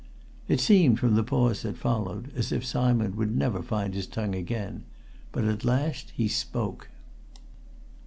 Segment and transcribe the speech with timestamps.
[0.47, 4.33] It seemed, from the pause that followed, as if Simon would never find his tongue
[4.33, 4.83] again.
[5.31, 6.89] But at last he spoke.